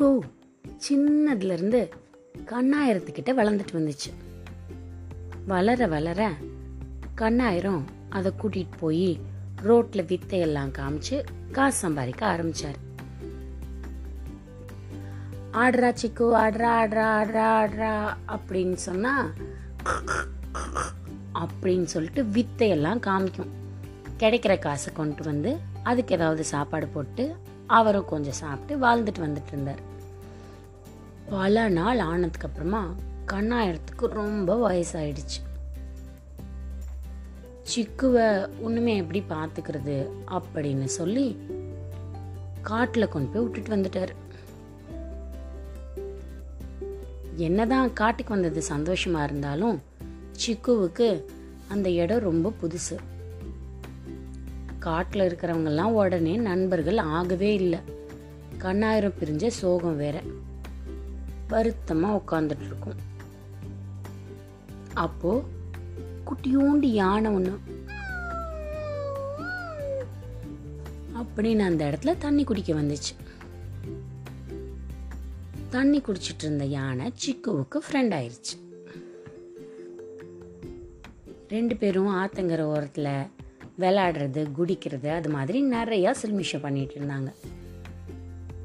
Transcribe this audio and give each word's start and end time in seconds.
கோ 0.00 0.22
சின்னதுலேருந்து 0.88 1.80
கண்ணாயிரத்துக்கிட்ட 2.46 3.32
வளர்ந்துட்டு 3.38 3.74
வந்துச்சு. 3.78 4.10
வளர 5.46 5.86
வளர 5.86 6.32
கண்ணாயிரம் 7.16 7.82
அதை 8.08 8.32
கூட்டிகிட்டு 8.42 8.78
போய் 8.80 9.20
ரோட்டில் 9.62 10.04
வித்தையெல்லாம் 10.04 10.72
காமிச்சு 10.78 11.16
காசு 11.52 11.78
சம்பாதிக்க 11.78 12.26
ஆரம்பித்தார் 12.26 12.78
ஆடுறா 15.52 15.90
சிக்கு 16.00 16.26
ஆடுறா 16.44 16.70
ஆடுறா 16.80 17.06
ஆடுறா 17.18 17.46
ஆடுறா 17.60 17.92
அப்படின்னு 18.36 18.74
சொன்னால் 18.74 19.30
அப்படின்னு 21.34 21.84
சொல்லிட்டு 21.84 22.22
வித்தையெல்லாம் 22.22 23.04
காமிக்கும். 23.06 23.52
கிடைக்கிற 24.18 24.58
காசை 24.58 24.92
கொண்டு 24.92 25.24
வந்து 25.24 25.58
அதுக்கு 25.82 26.14
ஏதாவது 26.14 26.44
சாப்பாடு 26.44 26.86
போட்டு 26.86 27.36
அவரும் 27.66 28.04
கொஞ்சம் 28.04 28.40
சாப்பிட்டு 28.42 28.86
வாழ்ந்துட்டு 28.86 29.26
வந்துட்டு 29.26 29.52
இருந்தார். 29.52 29.88
பல 31.30 31.68
நாள் 31.68 31.98
ஆனதுக்கு 31.98 32.46
அப்புறமா 32.46 32.94
கண்ணாயிரத்துக்கு 33.26 34.06
ரொம்ப 34.06 34.70
வயசாயிடுச்சு. 34.70 35.38
சிக்குவை 37.76 38.48
ஒண்ணுமே 38.60 38.96
எப்படி 38.96 39.24
பார்த்துக்கிறது? 39.28 40.10
அப்படின்னு 40.28 40.84
சொல்லி 40.84 41.36
காட்டில் 42.62 43.08
கொண்டு 43.08 43.28
போய் 43.32 43.42
விட்டுட்டு 43.42 43.76
வந்துட்டாரு. 43.76 44.08
என்னதான் 47.36 47.92
காட்டுக்கு 47.92 48.40
வந்தது 48.40 48.62
சந்தோஷமா 48.68 49.24
இருந்தாலும் 49.24 49.82
சிக்குவுக்கு 50.46 51.24
அந்த 51.68 51.90
இடம் 51.90 52.20
ரொம்ப 52.20 52.52
புதுசு. 52.62 52.96
காட்டில் 54.78 55.34
இருக்கிறவங்கெல்லாம் 55.34 55.92
உடனே 55.92 56.36
நண்பர்கள் 56.36 56.96
ஆகவே 56.96 57.54
இல்லை. 57.54 57.78
கண்ணாயிரம் 58.58 59.14
பிரிஞ்ச 59.20 59.46
சோகம் 59.46 59.96
வேற. 59.96 60.20
வருத்தமாக 61.50 62.20
உட்காந்துட்டு 62.20 62.66
இருக்கும் 62.70 62.98
அப்போ 65.04 65.32
குட்டியோண்டு 66.28 66.88
யானை 67.00 67.30
ஒன்று 67.36 67.54
அப்படின்னு 71.20 71.64
அந்த 71.68 71.82
இடத்துல 71.90 72.12
தண்ணி 72.18 72.42
குடிக்க 72.44 72.72
வந்துச்சு. 72.74 73.12
தண்ணி 75.74 75.98
குடிச்சிட்டு 76.00 76.44
இருந்த 76.46 76.64
யானை 76.76 77.06
சிக்குவுக்கு 77.22 77.78
ஃப்ரெண்ட் 77.86 78.14
ஆயிடுச்சு 78.18 78.56
ரெண்டு 81.48 81.74
பேரும் 81.76 82.10
ஆத்தங்கர 82.20 82.62
ஓரத்தில் 82.74 83.12
விளாடுறது 83.82 84.42
குடிக்கிறது 84.58 85.08
அது 85.18 85.28
மாதிரி 85.36 85.58
நிறையா 85.76 86.10
சில்மிஷம் 86.22 86.64
பண்ணிட்டு 86.64 86.94
இருந்தாங்க. 87.00 87.30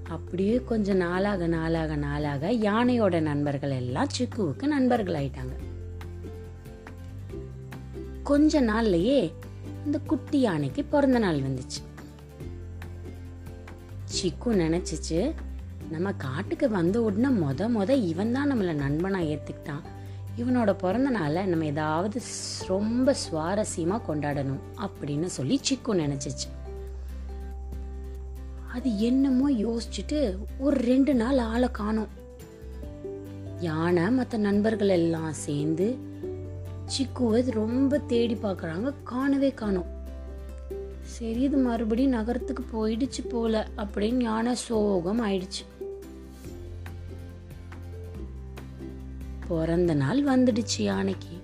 அப்படியே 0.10 0.64
கொஞ்சம் 0.64 0.98
நாளாக 0.98 1.48
நாளாக 1.48 1.96
நாளாக 1.96 2.52
யானையோட 2.52 3.20
நண்பர்கள் 3.20 3.72
எல்லாம் 3.72 4.08
சிக்குவுக்கு 4.18 4.66
நண்பர்கள் 4.66 5.16
ஆயிட்டாங்க 5.16 5.74
கொஞ்ச 8.24 8.62
நாள்லயே 8.62 9.34
இந்த 9.86 10.00
குட்டி 10.00 10.40
யானைக்கு 10.40 10.84
பிறந்த 10.84 11.20
நாள் 11.20 11.40
வந்துச்சு. 11.40 11.82
சிக்கு 14.06 14.46
நினைச்சிச்சு 14.46 15.34
நம்ம 15.90 16.14
காட்டுக்கு 16.14 16.70
வந்த 16.70 17.02
உடனே 17.02 17.28
மொத 17.28 17.70
மொத 17.80 17.90
இவன் 17.90 18.32
தான் 18.32 18.52
நம்மளை 18.52 18.74
நண்பனா 18.76 19.22
ஏத்துக்கிட்டான். 19.24 19.82
இவனோட 20.38 20.74
பிறந்த 20.74 21.10
நாளை 21.10 21.46
நம்ம 21.46 21.66
ஏதாவது 21.66 22.22
ரொம்ப 22.68 23.16
சுவாரஸ்யமா 23.32 24.02
கொண்டாடணும் 24.08 24.60
அப்படின்னு 24.78 25.26
சொல்லி 25.26 25.60
சிக்கு 25.70 25.88
நினைச்சிச்சு. 25.88 26.65
அது 28.76 29.00
என்னமோ 29.00 29.52
யோசிச்சுட்டு 29.52 30.38
ஒரு 30.60 30.78
ரெண்டு 30.78 31.16
நாள் 31.16 31.38
ஆளை 31.38 31.70
காணோம். 31.72 32.08
யானை 33.60 34.12
மற்ற 34.12 34.38
நண்பர்கள் 34.38 34.90
எல்லாம் 34.90 35.34
சேர்ந்து 35.34 35.96
சிக்குவை 36.88 37.52
ரொம்ப 37.52 37.98
தேடி 37.98 38.34
பார்க்குறாங்க. 38.34 38.94
காணவே 39.04 39.52
காணும். 39.52 39.86
சரி 41.02 41.40
இது 41.40 41.58
மறுபடியும் 41.58 42.12
நகரத்துக்கு 42.12 42.66
போயிடுச்சு 42.74 43.30
போல 43.30 43.68
அப்படின்னு 43.78 44.22
யானை 44.22 44.56
சோகம் 44.56 45.22
ஆயிடுச்சு. 45.26 45.64
பிறந்த 49.48 49.94
நாள் 49.94 50.24
வந்துடுச்சு 50.24 50.82
யானைக்கு. 50.82 51.38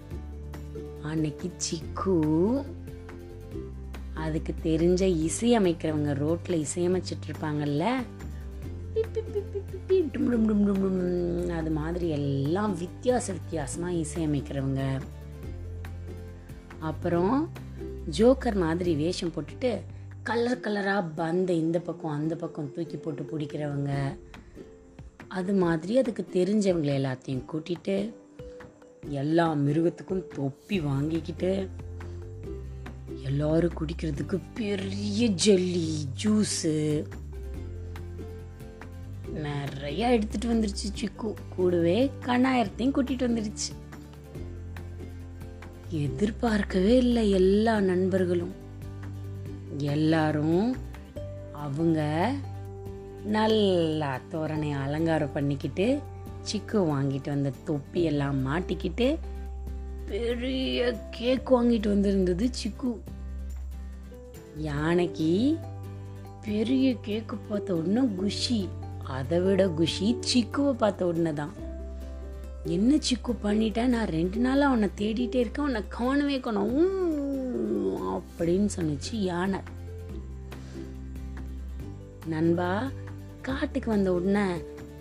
அன்னைக்கு 1.01 1.51
சிக்கு 1.57 2.15
அதுக்கு 4.21 4.53
தெரிஞ்ச 4.63 5.01
இசையமைக்கிறவங்க 5.27 6.13
ரோட்டில் 6.13 6.65
இசையமைச்சிட்டு 6.65 7.27
இருப்பாங்கல்ல 7.29 7.85
அது 11.49 11.71
மாதிரி 11.71 12.09
எல்லாம் 12.09 12.77
வித்தியாச 12.77 13.31
வித்தியாசமாக 13.31 13.93
இசையமைக்கிறவங்க. 13.93 14.81
அப்புறம் 16.79 17.49
ஜோக்கர் 18.17 18.55
மாதிரி 18.55 18.95
வேஷம் 18.95 19.31
போட்டுட்டு 19.31 19.79
கலர் 20.23 20.59
கலராக 20.59 21.05
பந்தை 21.15 21.57
இந்த 21.57 21.79
பக்கம் 21.79 22.11
அந்த 22.11 22.35
பக்கம் 22.35 22.71
தூக்கி 22.71 22.97
போட்டு 22.97 23.23
பிடிக்கிறவங்க. 23.23 23.91
அது 25.27 25.53
மாதிரி 25.53 25.97
அதுக்கு 25.97 26.25
தெரிஞ்சவங்களை 26.33 26.93
எல்லாத்தையும் 26.99 27.45
கூட்டிட்டு 27.53 28.13
எல்லா 29.07 29.53
மிருகத்துக்கும் 29.53 30.27
தொப்பி 30.35 30.79
வாங்கிக்கிட்டு 30.79 31.67
எல்லாரும் 33.31 33.73
குடிக்கிறதுக்கு 33.73 34.39
பெரிய 34.53 35.27
ஜெல்லி 35.27 36.05
ஜூஸு. 36.23 37.03
நிறைய 39.33 40.11
எடுத்துட்டு 40.11 40.47
வந்துருச்சு 40.53 40.87
சிக்கு. 41.01 41.33
கூடவே 41.55 42.11
கண்ணாயிரத்தையும் 42.25 42.93
கூட்டிட்டு 42.95 43.27
வந்துடுச்சு 43.27 43.71
எதிர்பார்க்கவே 45.89 46.97
இல்லை 46.97 47.29
எல்லா 47.31 47.79
நண்பர்களும். 47.79 48.53
எல்லாரும் 49.77 50.75
அவங்க 51.53 52.31
நல்லா 53.23 54.19
தோரணை 54.31 54.71
அலங்காரம் 54.71 55.31
பண்ணிக்கிட்டு 55.31 55.99
சிக்கு 56.51 56.73
வாங்கிட்டு 56.73 57.29
வந்த 57.29 57.51
தொப்பி 57.63 58.03
எல்லாம் 58.03 58.47
மாட்டிக்கிட்டு 58.47 59.17
பெரிய 60.05 61.07
கேக் 61.11 61.53
வாங்கிட்டு 61.55 61.87
வந்திருந்தது 61.87 62.49
சிக்கு. 62.63 62.91
யானைக்கு 64.57 65.57
பெரிய 66.45 66.95
கேக்கு 67.07 67.35
பார்த்த 67.49 67.75
உடனே 67.75 68.07
குஷி. 68.15 68.69
அதை 69.03 69.39
விட 69.39 69.67
குஷி 69.67 70.17
சிக்குவை 70.33 70.71
பார்த்த 70.71 71.07
உடனே 71.07 71.33
தான். 71.33 71.53
என்ன 72.65 72.95
சிக்கு 72.95 73.33
பண்ணிட்டேன் 73.43 73.85
நான் 73.85 74.07
ரெண்டு 74.07 74.39
நாளாக 74.39 74.71
அவனை 74.71 74.89
தேடிட்டே 74.97 75.35
இருக்கேன். 75.35 75.65
உன்னை 75.65 75.81
காணவே 75.87 76.39
காணோம். 76.39 77.09
அப்படின்னு 78.13 78.69
சொன்னிச்சு 78.77 79.11
யானை. 79.11 79.59
நண்பா 82.25 82.83
காட்டுக்கு 83.41 83.89
வந்த 83.89 84.13
உடனே 84.13 84.53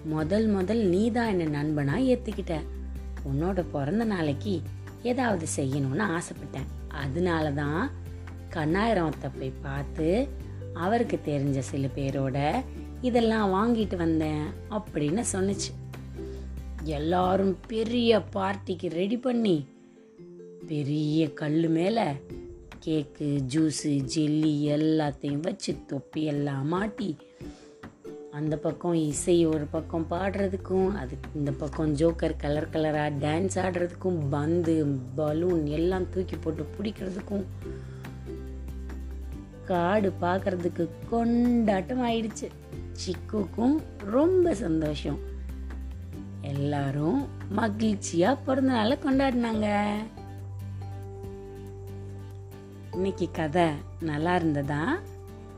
முதல் 0.05 0.47
முதல் 0.47 0.79
நீ 0.79 1.11
தான் 1.11 1.39
என்னை 1.39 1.61
நண்பனா 1.61 1.97
ஏற்றுக்கிட்ட 1.97 2.61
உன்னோட 3.33 3.65
பிறந்த 3.73 4.05
நாளைக்கு 4.05 4.63
ஏதாவது 5.03 5.47
செய்யணும்னு 5.57 6.19
ஆசைப்பட்டேன். 6.19 6.69
அதனால 6.89 7.51
தான் 7.51 7.91
கண்ணாயிரத்தை 8.55 9.31
போய் 9.39 9.53
பார்த்து 9.63 10.29
அவருக்கு 10.75 11.19
தெரிஞ்ச 11.27 11.59
சில 11.59 11.89
பேரோட 11.97 12.65
இதெல்லாம் 13.01 13.53
வாங்கிட்டு 13.55 13.97
வந்தேன் 13.97 14.45
அப்படின்னு 14.71 15.25
சொன்னிச்சு. 15.33 15.73
எல்லாரும் 16.85 17.57
பெரிய 17.67 18.19
பார்ட்டிக்கு 18.19 18.91
ரெடி 18.91 19.17
பண்ணி 19.17 19.67
பெரிய 20.67 21.33
கல் 21.33 21.69
மேலே 21.69 22.03
கேக்கு 22.87 23.41
ஜூஸு 23.53 23.97
ஜெல்லி 23.97 24.69
எல்லாத்தையும் 24.69 25.41
வச்சு 25.41 25.77
தொப்பி 25.87 26.23
எல்லாம் 26.23 26.69
மாட்டி 26.69 27.17
அந்த 28.31 28.57
பக்கம் 28.57 28.93
இசை 28.93 29.47
ஒரு 29.47 29.67
பக்கம் 29.67 30.07
பாடுறதுக்கும் 30.11 30.93
அதுக்கு 30.93 31.31
இந்த 31.35 31.51
பக்கம் 31.51 31.97
ஜோக்கர் 31.97 32.37
கலர் 32.37 32.71
கலராக 32.71 33.13
டான்ஸ் 33.21 33.51
ஆடுறதுக்கும் 33.55 34.29
பந்து 34.31 34.87
பலூன் 35.17 35.67
எல்லாம் 35.67 36.11
தூக்கி 36.11 36.37
போட்டு 36.37 36.67
பிடிக்கிறதுக்கும் 36.79 37.45
காடு 39.71 40.13
பார்க்கறதுக்கு 40.23 40.85
கொண்டாட்டம் 41.11 42.03
ஆயிடுச்சு 42.03 42.47
சிக்குக்கும் 43.03 43.77
ரொம்ப 43.99 44.55
சந்தோஷம். 44.55 45.19
எல்லாரும் 46.41 47.29
மகிழ்ச்சியா 47.57 48.39
பிறந்த 48.47 48.73
நாளை 48.73 48.97
கொண்டாடினாங்க. 48.97 49.67
இன்னைக்கு 52.93 53.29
கதை 53.33 53.69
நல்லா 54.01 54.35
இருந்ததா? 54.37 54.99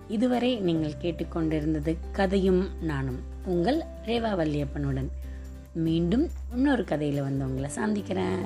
இதுவரை 0.09 0.61
நீங்கள் 0.61 1.01
கேட்டுக்கொண்டிருந்தது 1.03 1.97
கதையும் 2.13 2.63
நானும் 2.83 3.21
உங்கள் 3.45 3.83
ரேவா 4.05 4.33
வல்லியப்பனுடன் 4.41 5.11
மீண்டும் 5.73 6.29
இன்னொரு 6.55 6.85
கதையில் 6.85 7.23
வந்து 7.23 7.45
உங்களை 7.45 7.71
சந்திக்கிறேன். 7.71 8.45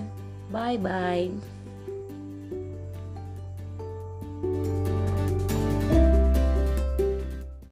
பாய் 0.51 0.79
பாய். 0.79 1.55